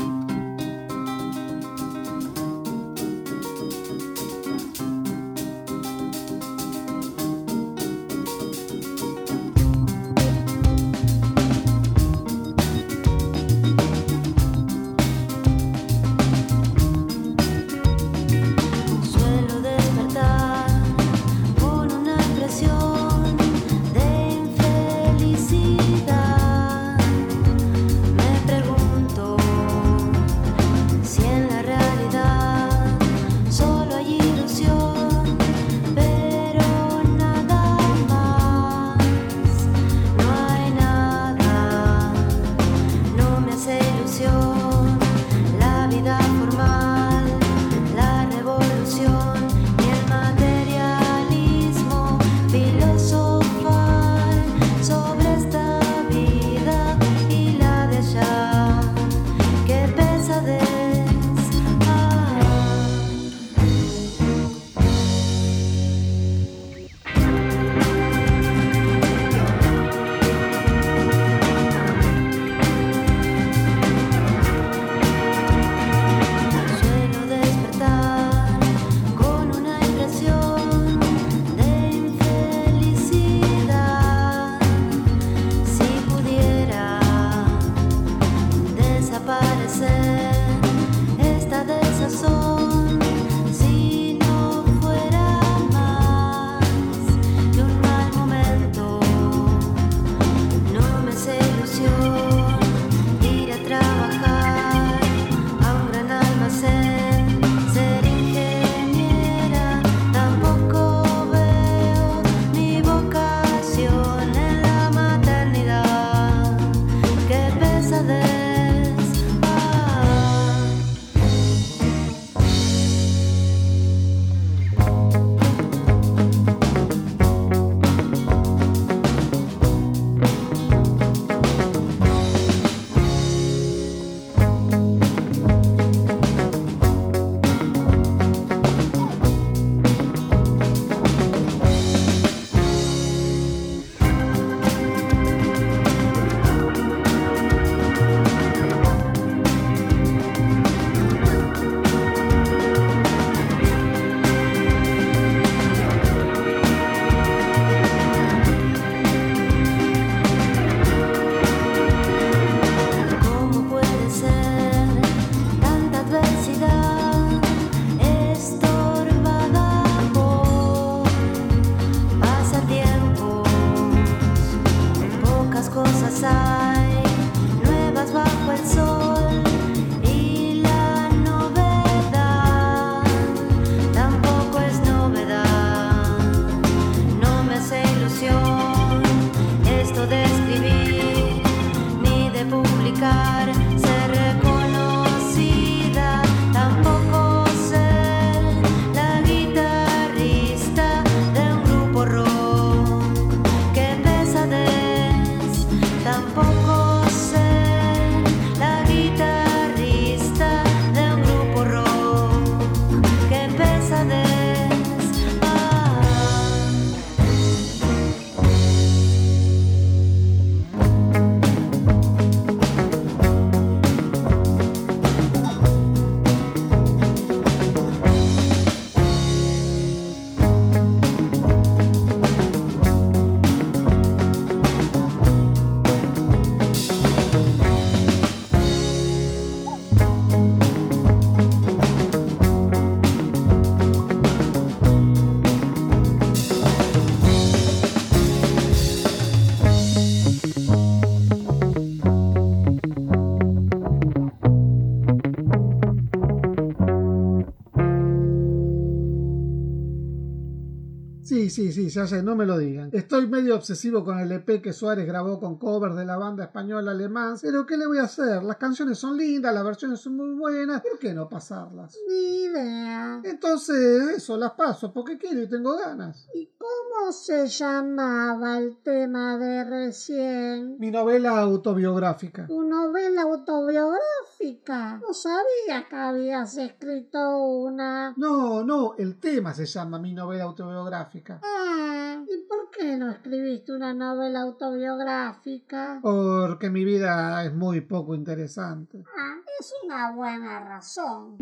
Sí, 261.56 261.72
sí, 261.72 261.88
ya 261.90 262.06
sé, 262.08 262.22
no 262.24 262.36
me 262.36 262.46
lo 262.46 262.58
digan. 262.58 262.75
Estoy 262.96 263.28
medio 263.28 263.56
obsesivo 263.56 264.06
con 264.06 264.20
el 264.20 264.32
EP 264.32 264.62
que 264.62 264.72
Suárez 264.72 265.06
grabó 265.06 265.38
con 265.38 265.58
covers 265.58 265.98
de 265.98 266.06
la 266.06 266.16
banda 266.16 266.46
española 266.46 266.92
alemán, 266.92 267.36
pero 267.42 267.66
¿qué 267.66 267.76
le 267.76 267.88
voy 267.88 267.98
a 267.98 268.04
hacer? 268.04 268.42
Las 268.42 268.56
canciones 268.56 268.98
son 268.98 269.18
lindas, 269.18 269.54
las 269.54 269.66
versiones 269.66 270.00
son 270.00 270.16
muy 270.16 270.30
buenas, 270.30 270.82
¿por 270.82 270.98
qué 270.98 271.14
no 271.14 271.28
pasarlas? 271.28 271.94
Ni 272.08 272.44
idea. 272.44 273.20
Entonces, 273.22 274.16
eso, 274.16 274.38
las 274.38 274.54
paso, 274.54 274.94
porque 274.94 275.18
quiero 275.18 275.42
y 275.42 275.50
tengo 275.50 275.76
ganas. 275.78 276.30
¿Y 276.34 276.50
cómo 276.58 277.12
se 277.12 277.48
llamaba 277.48 278.60
el 278.60 278.78
tema 278.82 279.38
de 279.40 279.66
recién? 279.66 280.78
Mi 280.80 280.90
novela 280.90 281.38
autobiográfica. 281.38 282.48
Tu 282.48 282.64
novela 282.64 283.24
autobiográfica. 283.24 285.02
No 285.06 285.14
sabía 285.14 285.86
que 285.90 285.96
habías 285.98 286.56
escrito 286.56 287.40
una. 287.40 288.14
No, 288.16 288.64
no, 288.64 288.96
el 288.98 289.20
tema 289.20 289.54
se 289.54 289.66
llama 289.66 290.00
Mi 290.00 290.14
novela 290.14 290.46
autobiográfica. 290.46 291.42
Ah, 291.44 292.24
¿y 292.26 292.38
por 292.48 292.72
qué 292.72 292.85
no 292.98 293.10
escribiste 293.10 293.74
una 293.74 293.94
novela 293.94 294.42
autobiográfica? 294.42 296.00
Porque 296.02 296.70
mi 296.70 296.86
vida 296.86 297.44
es 297.44 297.54
muy 297.54 297.82
poco 297.82 298.16
interesante. 298.16 299.04
Ah, 299.18 299.36
es 299.60 299.74
una 299.84 300.12
buena 300.12 300.60
razón. 300.60 301.38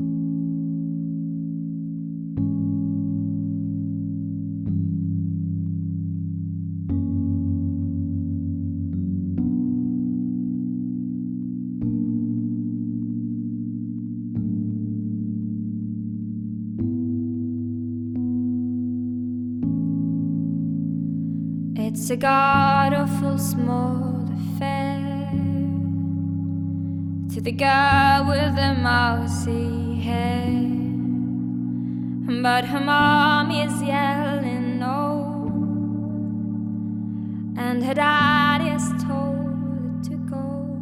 It's 21.94 22.10
a 22.10 22.18
god 22.18 22.92
awful 22.96 23.38
small 23.38 24.26
affair 24.34 25.30
to 27.32 27.40
the 27.40 27.52
girl 27.52 28.26
with 28.28 28.56
the 28.56 28.74
mousy 28.82 30.00
hair. 30.02 30.50
But 32.42 32.66
her 32.66 32.80
mom 32.80 33.52
is 33.52 33.80
yelling 33.84 34.80
no, 34.80 35.52
and 37.58 37.84
her 37.84 37.94
dad 37.94 38.62
is 38.76 38.90
told 39.04 40.04
to 40.06 40.16
go. 40.34 40.82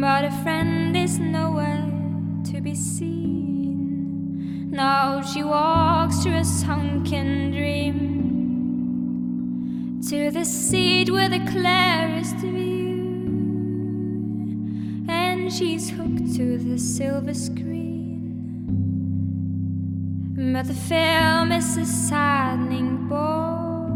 But 0.00 0.30
her 0.30 0.42
friend 0.44 0.96
is 0.96 1.18
nowhere 1.18 1.90
to 2.52 2.60
be 2.60 2.76
seen. 2.76 4.70
Now 4.70 5.22
she 5.22 5.42
walks 5.42 6.22
through 6.22 6.36
a 6.36 6.44
sunken 6.44 7.50
dream 7.50 8.11
to 10.12 10.30
the 10.30 10.44
seat 10.44 11.10
with 11.10 11.30
the 11.30 11.40
clearest 11.50 12.36
view, 12.36 13.00
and 15.08 15.50
she's 15.50 15.88
hooked 15.88 16.34
to 16.36 16.58
the 16.58 16.78
silver 16.78 17.32
screen. 17.32 18.20
But 20.52 20.66
the 20.66 20.74
film 20.74 21.50
is 21.52 21.78
a 21.78 21.86
saddening 21.86 23.08
bore, 23.08 23.88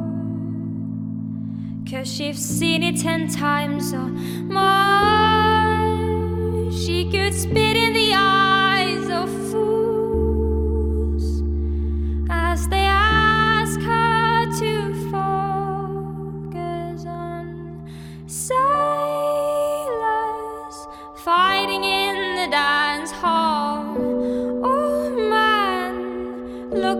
cause 1.86 2.10
she's 2.10 2.38
seen 2.38 2.82
it 2.82 2.96
ten 2.98 3.28
times 3.28 3.92
or 3.92 4.08
more. 4.56 4.86
She 6.72 7.10
could 7.10 7.34
spit 7.34 7.76
in 7.76 7.92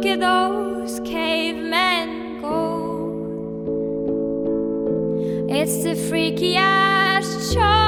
at 0.08 0.20
those 0.20 1.00
cavemen 1.00 2.40
go. 2.40 3.16
It's 5.48 5.82
the 5.82 5.94
freakiest 5.94 7.54
show. 7.54 7.85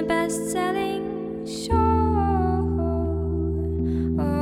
He's 0.00 0.08
on 0.08 0.08
the 0.08 0.08
best-selling 0.08 1.46
show. 1.46 1.74
Oh, 4.18 4.40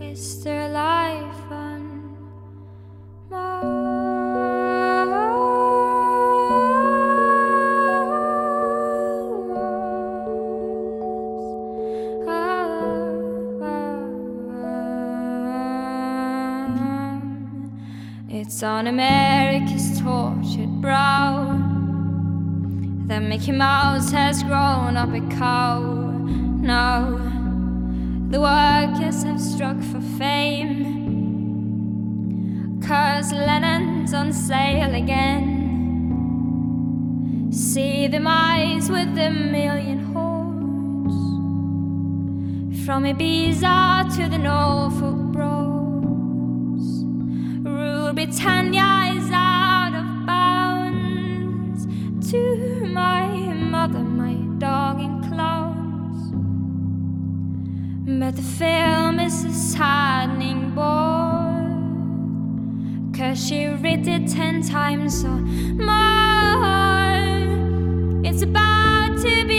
is 0.00 0.44
there 0.44 0.68
life 0.68 1.52
on 1.52 1.82
It's 18.36 18.62
on 18.62 18.86
America's 18.88 19.98
tortured 20.00 20.04
brow 20.04 20.63
that 23.14 23.22
Mickey 23.22 23.52
Mouse 23.52 24.10
has 24.10 24.42
grown 24.42 24.96
up 24.96 25.10
a 25.10 25.20
cow. 25.36 25.80
Now 26.60 27.10
the 28.28 28.40
workers 28.40 29.22
have 29.22 29.40
struck 29.40 29.80
for 29.80 30.00
fame. 30.18 30.80
Cause 32.84 33.32
Lennon's 33.32 34.12
on 34.12 34.32
sale 34.32 34.92
again. 34.96 35.46
See 37.52 38.08
them 38.08 38.26
eyes 38.26 38.90
with 38.90 39.16
a 39.16 39.30
million 39.30 40.12
horns. 40.12 41.14
From 42.84 43.04
Ibiza 43.04 44.12
to 44.16 44.28
the 44.28 44.38
Norfolk 44.38 45.18
Broads. 45.32 47.04
Rule 47.62 48.12
Britannia 48.12 49.03
The 58.34 58.42
film 58.42 59.20
is 59.20 59.44
a 59.44 59.52
saddening 59.52 60.74
bore. 60.74 61.54
Cause 63.16 63.46
she 63.46 63.66
read 63.66 64.08
it 64.08 64.28
ten 64.28 64.60
times 64.62 65.24
or 65.24 65.38
more. 65.88 67.14
It's 68.24 68.42
about 68.42 69.16
to 69.22 69.46
be 69.46 69.53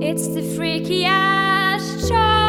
It's 0.00 0.26
the 0.28 0.40
freakiest 0.40 2.08
show. 2.08 2.43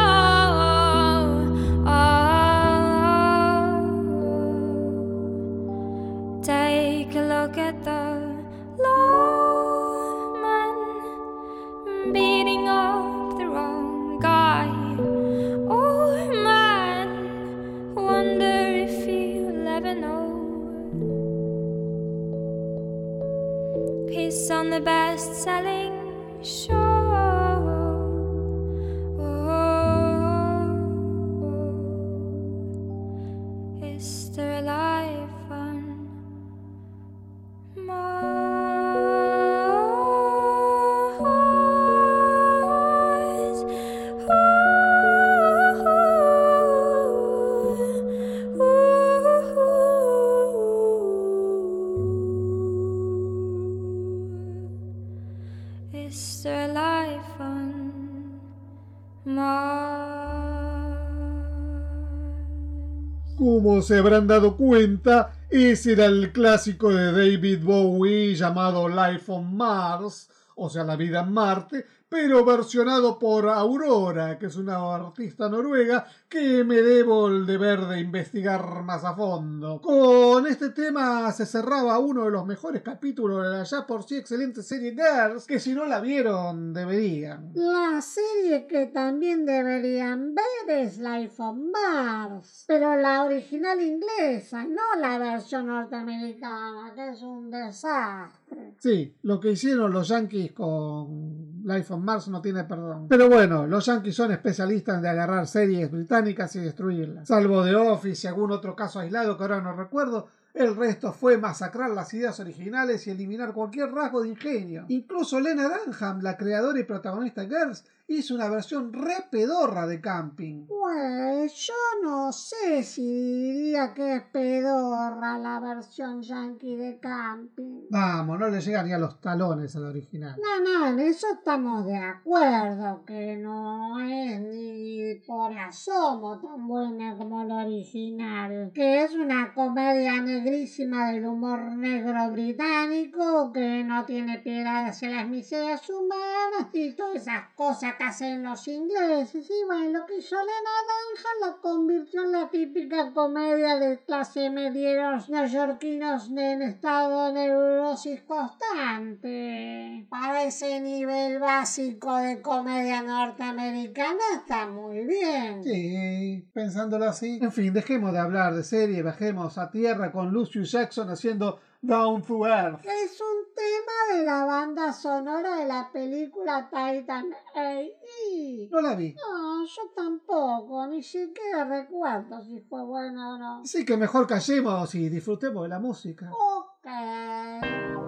Se 63.86 64.00
habrán 64.00 64.26
dado 64.26 64.58
cuenta, 64.58 65.34
ese 65.50 65.94
era 65.94 66.06
el 66.06 66.32
clásico 66.32 66.92
de 66.92 67.12
David 67.12 67.60
Bowie 67.64 68.34
llamado 68.34 68.90
Life 68.90 69.32
on 69.32 69.56
Mars, 69.56 70.28
o 70.56 70.70
sea, 70.70 70.84
la 70.84 70.96
vida 70.96 71.20
en 71.20 71.32
Marte, 71.32 71.86
pero 72.10 72.46
versionado 72.46 73.18
por 73.18 73.50
Aurora, 73.50 74.38
que 74.38 74.48
es 74.48 74.56
una 74.56 74.96
artista 74.96 75.50
noruega 75.50 76.06
que 76.30 76.64
me 76.64 76.82
debo 76.82 77.28
el 77.28 77.46
deber 77.46 77.82
de 77.88 78.00
investigar 78.00 78.84
más 78.84 79.04
a 79.04 79.16
fondo. 79.16 79.82
Con 79.82 80.46
este 80.48 80.70
tema 80.70 81.32
se 81.32 81.46
cerraba 81.46 81.98
uno 82.00 82.26
de 82.26 82.32
los 82.32 82.46
mejores 82.46 82.82
capítulos 82.82 83.44
de 83.44 83.50
la 83.50 83.64
ya 83.64 83.88
por 83.88 84.04
sí 84.04 84.18
excelente 84.18 84.62
serie 84.62 84.92
Girls, 84.92 85.46
que 85.46 85.60
si 85.60 85.74
no 85.74 85.86
la 85.86 86.00
vieron 86.00 86.74
deberían. 86.74 87.52
La 87.56 88.02
serie 88.02 88.68
que 88.68 88.88
también 88.88 89.46
deberían 89.46 90.36
ver 90.36 90.80
es 90.80 90.98
Life 90.98 91.42
on 91.42 91.72
Mars, 91.72 92.66
pero 92.68 92.96
la 92.96 93.24
original 93.24 93.82
inglesa, 93.82 94.64
no 94.66 95.00
la 95.00 95.18
versión 95.18 95.68
norteamericana, 95.68 96.94
que 96.94 97.10
es 97.10 97.22
un 97.22 97.50
desastre. 97.50 98.45
Sí, 98.78 99.16
lo 99.24 99.40
que 99.40 99.52
hicieron 99.52 99.92
los 99.92 100.10
yankees 100.10 100.52
con 100.52 101.64
Life 101.64 101.94
on 101.94 102.04
Mars 102.04 102.28
no 102.28 102.42
tiene 102.42 102.66
perdón. 102.66 103.08
Pero 103.08 103.30
bueno, 103.30 103.66
los 103.66 103.86
yankees 103.86 104.16
son 104.16 104.32
especialistas 104.32 105.02
de 105.02 105.10
agarrar 105.10 105.48
series 105.48 105.90
británicas 105.90 106.56
y 106.56 106.60
destruirlas. 106.60 107.28
Salvo 107.28 107.64
The 107.64 107.76
Office 107.76 108.28
y 108.28 108.30
algún 108.30 108.52
otro 108.52 108.76
caso 108.76 109.00
aislado 109.00 109.38
que 109.38 109.44
ahora 109.44 109.62
no 109.62 109.74
recuerdo, 109.74 110.28
el 110.54 110.76
resto 110.76 111.12
fue 111.12 111.38
masacrar 111.38 111.90
las 111.90 112.14
ideas 112.14 112.40
originales 112.40 113.06
y 113.08 113.12
eliminar 113.12 113.54
cualquier 113.54 113.92
rasgo 113.92 114.22
de 114.22 114.30
ingenio. 114.30 114.86
Incluso 114.88 115.40
Lena 115.40 115.68
Dunham, 115.68 116.22
la 116.22 116.38
creadora 116.38 116.80
y 116.80 116.84
protagonista 116.84 117.42
de 117.42 117.48
Girls, 117.48 117.84
hizo 118.08 118.36
una 118.36 118.50
versión 118.50 118.94
re 118.94 119.26
pedorra 119.32 119.88
de 119.88 120.00
camping. 120.00 120.68
Pues 120.68 121.54
yo 121.56 121.74
no 122.04 122.32
sé 122.32 122.84
si 122.84 123.02
diría 123.04 123.94
que 123.94 124.18
es 124.18 124.24
pedorra 124.32 125.38
la 125.40 125.60
versión 125.60 126.22
yankee 126.22 126.76
de 126.76 127.00
camping. 127.00 127.88
Vamos, 127.90 128.40
no 128.40 128.50
le 128.50 128.62
llega 128.62 128.84
ni 128.84 128.94
a 128.94 129.00
los 129.00 129.20
talones 129.20 129.76
al 129.76 129.86
original. 129.86 130.40
No, 130.40 130.62
no, 130.62 130.88
en 130.88 131.00
eso 131.00 131.28
estamos 131.34 131.86
de 131.86 131.98
acuerdo, 131.98 133.04
que 133.06 133.38
no 133.38 134.00
es 134.00 134.40
ni 134.42 135.16
por 135.26 135.58
asomo 135.58 136.40
tan 136.40 136.68
buena 136.68 137.18
como 137.18 137.44
la 137.44 137.66
original, 137.66 138.72
que 138.74 139.04
es 139.04 139.14
una 139.14 139.54
comedia 139.54 140.22
negrísima 140.22 141.12
del 141.12 141.26
humor 141.26 141.60
negro 141.76 142.32
británico, 142.32 143.52
que 143.52 143.84
no 143.84 144.06
tiene 144.06 144.40
piedad 144.40 144.86
hacia 144.86 145.10
las 145.10 145.28
miserias 145.28 145.90
humanas 145.90 146.70
y 146.74 146.94
todas 146.94 147.16
esas 147.16 147.54
cosas 147.56 147.95
hacen 148.04 148.44
los 148.44 148.68
ingleses. 148.68 149.50
Y 149.50 149.66
bueno, 149.66 150.00
lo 150.00 150.06
que 150.06 150.18
hizo 150.18 150.36
Lena 150.36 150.76
Dunham 150.88 151.52
lo 151.52 151.62
convirtió 151.62 152.24
en 152.24 152.32
la 152.32 152.50
típica 152.50 153.12
comedia 153.14 153.78
de 153.78 154.00
clase 154.04 154.50
medieros 154.50 155.30
neoyorquinos 155.30 156.30
en 156.30 156.62
estado 156.62 157.28
de 157.28 157.34
neurosis 157.34 158.22
constante. 158.24 160.06
Para 160.10 160.44
ese 160.44 160.82
nivel 160.82 161.40
básico 161.40 162.16
de 162.18 162.42
comedia 162.42 163.02
norteamericana 163.02 164.24
está 164.36 164.68
muy 164.68 165.06
bien. 165.06 165.64
Sí, 165.64 166.46
pensándolo 166.54 167.06
así. 167.06 167.40
En 167.42 167.52
fin, 167.52 167.74
dejemos 167.74 168.14
de 168.14 168.20
hablar 168.20 168.56
de 168.56 168.64
serie, 168.64 169.02
bajemos 169.04 169.58
a 169.58 169.72
tierra 169.72 170.12
con 170.12 170.32
Lucius 170.32 170.72
Jackson 170.72 171.10
haciendo 171.10 171.60
Down 171.86 172.22
to 172.24 172.48
Earth. 172.48 172.84
Es 172.84 173.22
un 173.22 173.54
tema 173.56 174.18
de 174.18 174.26
la 174.26 174.46
banda 174.46 174.92
sonora 174.92 175.58
de 175.58 175.66
la 175.66 175.90
película 175.92 176.68
Titan 176.70 177.32
A.E. 177.56 178.70
No 178.72 178.82
la 178.82 178.96
vi. 178.96 179.14
No, 179.14 179.66
yo 179.66 179.82
tampoco, 179.96 180.88
ni 180.88 181.04
siquiera 181.04 181.66
recuerdo 181.66 182.42
si 182.44 182.60
fue 182.62 182.84
buena 182.84 183.34
o 183.34 183.38
no. 183.38 183.62
Así 183.62 183.86
que 183.86 183.98
mejor 183.98 184.28
callemos 184.28 184.96
y 184.96 185.10
disfrutemos 185.10 185.64
de 185.64 185.70
la 185.70 185.80
música. 185.80 186.32
Ok. 186.32 188.05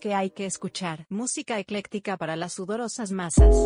Que 0.00 0.14
hay 0.14 0.30
que 0.30 0.46
escuchar. 0.46 1.06
Música 1.08 1.58
ecléctica 1.58 2.16
para 2.16 2.36
las 2.36 2.52
sudorosas 2.52 3.12
masas. 3.12 3.56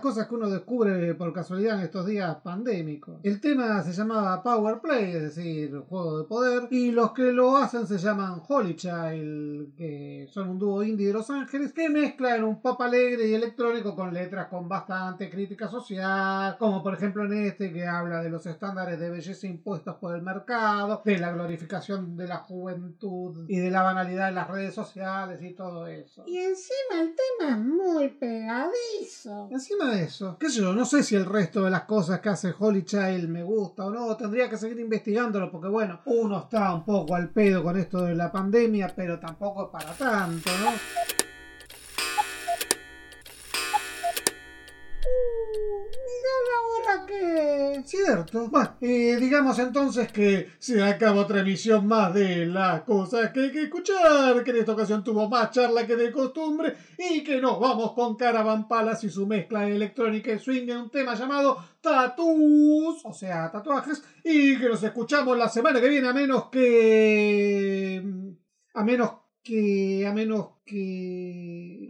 Cosas 0.00 0.26
que 0.26 0.34
uno 0.34 0.48
descubre 0.48 1.14
por 1.14 1.32
casualidad 1.32 1.78
en 1.78 1.84
estos 1.84 2.06
días 2.06 2.36
pandémicos. 2.42 3.20
El 3.22 3.40
tema 3.40 3.82
se 3.82 3.92
llamaba 3.92 4.42
Power 4.42 4.80
Play, 4.80 5.12
es 5.12 5.22
decir, 5.22 5.78
juego 5.88 6.18
de 6.18 6.24
poder, 6.24 6.68
y 6.70 6.90
los 6.90 7.12
que 7.12 7.32
lo 7.32 7.56
hacen 7.56 7.86
se 7.86 7.98
llaman 7.98 8.42
Holy 8.48 8.76
Child, 8.76 9.74
que 9.76 10.28
son 10.30 10.50
un 10.50 10.58
dúo 10.58 10.82
indie 10.82 11.08
de 11.08 11.12
Los 11.12 11.30
Ángeles 11.30 11.72
que 11.72 11.88
mezclan 11.88 12.44
un 12.44 12.60
pop 12.60 12.80
alegre 12.80 13.28
y 13.28 13.34
electrónico 13.34 13.94
con 13.94 14.12
letras 14.12 14.48
con 14.48 14.68
bastante 14.68 15.30
crítica 15.30 15.68
social, 15.68 16.56
como 16.58 16.82
por 16.82 16.94
ejemplo 16.94 17.24
en 17.24 17.46
este 17.46 17.72
que 17.72 17.86
habla 17.86 18.22
de 18.22 18.30
los 18.30 18.46
estándares 18.46 18.98
de 18.98 19.10
belleza 19.10 19.46
impuestos 19.46 19.96
por 19.96 20.14
el 20.14 20.22
mercado, 20.22 21.02
de 21.04 21.18
la 21.18 21.32
glorificación 21.32 22.16
de 22.16 22.26
la 22.26 22.38
juventud 22.38 23.44
y 23.48 23.58
de 23.58 23.70
la 23.70 23.82
banalidad 23.82 24.26
de 24.26 24.32
las 24.32 24.48
redes 24.48 24.74
sociales 24.74 25.42
y 25.42 25.54
todo 25.54 25.86
eso. 25.86 26.24
Y 26.26 26.38
encima 26.38 27.00
el 27.00 27.14
tema 27.14 27.50
es 27.52 27.58
muy 27.58 28.08
pegadizo. 28.08 29.48
Encima 29.50 29.89
eso, 29.92 30.36
qué 30.38 30.50
sé 30.50 30.60
yo, 30.60 30.72
no 30.72 30.84
sé 30.84 31.02
si 31.02 31.14
el 31.14 31.26
resto 31.26 31.64
de 31.64 31.70
las 31.70 31.82
cosas 31.82 32.20
que 32.20 32.28
hace 32.28 32.54
Holy 32.58 32.84
Child 32.84 33.28
me 33.28 33.42
gusta 33.42 33.86
o 33.86 33.90
no, 33.90 34.16
tendría 34.16 34.48
que 34.48 34.56
seguir 34.56 34.80
investigándolo 34.80 35.50
porque 35.50 35.68
bueno, 35.68 36.00
uno 36.06 36.40
está 36.40 36.74
un 36.74 36.84
poco 36.84 37.14
al 37.14 37.30
pedo 37.30 37.62
con 37.62 37.78
esto 37.78 38.02
de 38.02 38.14
la 38.14 38.30
pandemia, 38.30 38.92
pero 38.94 39.18
tampoco 39.18 39.70
para 39.70 39.92
tanto, 39.92 40.50
¿no? 40.62 41.29
Mirá 46.06 46.96
la 46.96 47.06
que... 47.06 47.82
Cierto. 47.84 48.48
Bueno, 48.48 48.76
eh, 48.80 49.16
digamos 49.18 49.58
entonces 49.58 50.12
que 50.12 50.50
se 50.58 50.82
acaba 50.82 51.22
otra 51.22 51.40
emisión 51.40 51.86
más 51.86 52.12
de 52.14 52.46
las 52.46 52.82
cosas 52.82 53.30
que 53.32 53.40
hay 53.40 53.52
que 53.52 53.62
escuchar, 53.64 54.42
que 54.44 54.50
en 54.50 54.56
esta 54.58 54.72
ocasión 54.72 55.02
tuvo 55.02 55.28
más 55.28 55.50
charla 55.50 55.86
que 55.86 55.96
de 55.96 56.12
costumbre 56.12 56.76
y 56.98 57.24
que 57.24 57.40
nos 57.40 57.58
vamos 57.58 57.92
con 57.92 58.16
Caravan 58.16 58.68
Palace 58.68 59.06
y 59.06 59.10
su 59.10 59.26
mezcla 59.26 59.68
electrónica 59.68 60.32
y 60.32 60.38
swing 60.38 60.68
en 60.68 60.76
un 60.78 60.90
tema 60.90 61.14
llamado 61.14 61.64
Tattoos, 61.80 63.04
o 63.04 63.12
sea, 63.12 63.50
tatuajes, 63.50 64.02
y 64.22 64.58
que 64.58 64.68
nos 64.68 64.82
escuchamos 64.82 65.36
la 65.36 65.48
semana 65.48 65.80
que 65.80 65.88
viene 65.88 66.08
a 66.08 66.12
menos 66.12 66.50
que... 66.50 68.02
a 68.74 68.84
menos 68.84 69.10
que... 69.42 70.06
a 70.06 70.12
menos 70.12 70.48
que... 70.64 71.88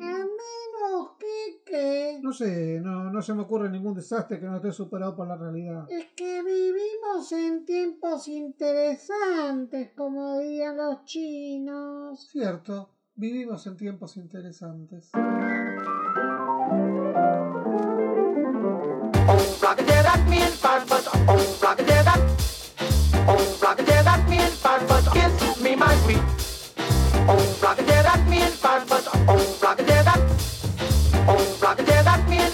A 1.71 1.73
que... 1.73 2.18
No 2.23 2.33
sé, 2.33 2.81
no, 2.81 3.11
no 3.11 3.21
se 3.23 3.35
me 3.35 3.43
ocurre 3.43 3.71
ningún 3.71 3.95
desastre 3.95 4.41
que 4.41 4.47
no 4.47 4.57
esté 4.57 4.73
superado 4.73 5.14
por 5.16 5.29
la 5.29 5.37
realidad. 5.37 5.87
Es 5.89 6.07
que 6.16 6.43
vivimos 6.43 7.31
en 7.33 7.64
tiempos 7.64 8.27
interesantes, 8.29 9.93
como 9.97 10.39
dirían 10.39 10.77
los 10.77 11.05
chinos. 11.05 12.29
Cierto, 12.31 12.91
vivimos 13.14 13.66
en 13.66 13.77
tiempos 13.77 14.16
interesantes. 14.16 15.11
Me 15.14 15.21
oh, 19.27 19.37
rock-a-dare-that. 21.61 22.21
Oh, 23.27 23.37
rock-a-dare-that 23.62 24.29
me 24.29 24.37
in 24.37 24.51
fart, 24.51 24.87
but. 24.89 25.07
Oh, 27.29 27.59
rock-a-dare-that 27.62 28.27
me 28.29 28.43
in 28.43 28.53
fart, 28.53 28.89
but 31.31 31.39
oh, 31.39 31.57
rock-a-dare-that. 31.62 32.20
Oh, 32.26 32.26
rock-a-dare-that 32.26 32.49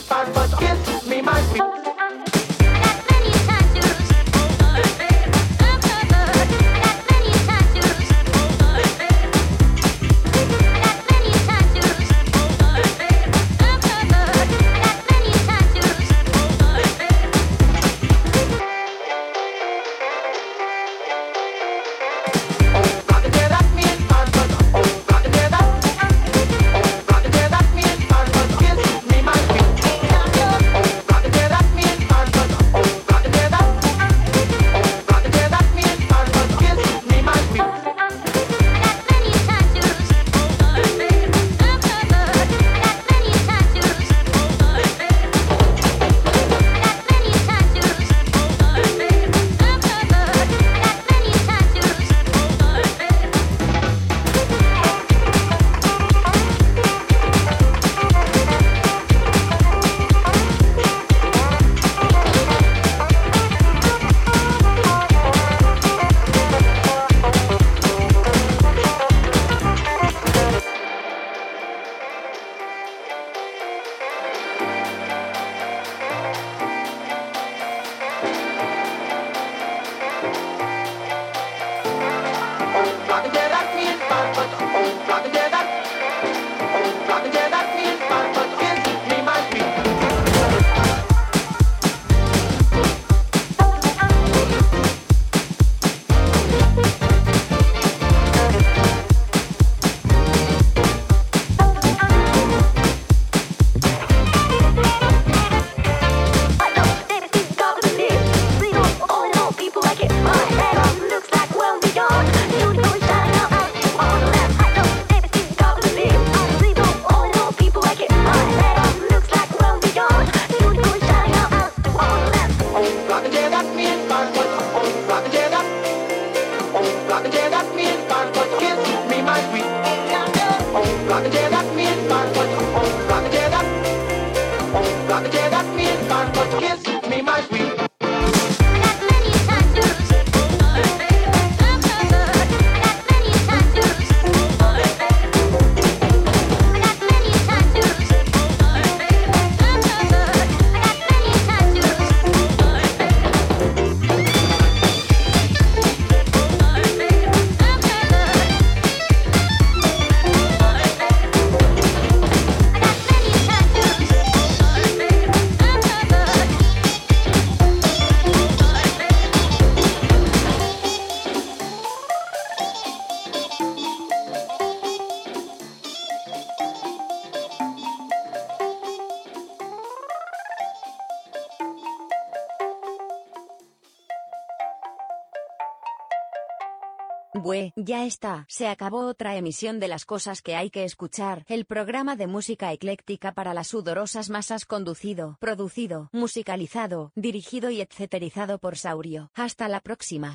ya 187.87 188.05
está, 188.05 188.45
se 188.49 188.66
acabó 188.66 189.07
otra 189.07 189.37
emisión 189.37 189.78
de 189.78 189.87
las 189.87 190.05
cosas 190.05 190.43
que 190.43 190.57
hay 190.57 190.70
que 190.70 190.84
escuchar, 190.84 191.45
el 191.49 191.64
programa 191.64 192.16
de 192.16 192.26
música 192.26 192.72
ecléctica 192.72 193.32
para 193.32 193.55
las 193.55 193.68
sudorosas 193.68 194.28
masas 194.28 194.64
conducido, 194.64 195.37
producido, 195.39 196.11
musicalizado, 196.12 197.12
dirigido 197.14 197.70
y 197.70 197.80
etcéterizado 197.80 198.59
por 198.59 198.76
Saurio. 198.76 199.30
Hasta 199.34 199.68
la 199.68 199.80
próxima. 199.80 200.34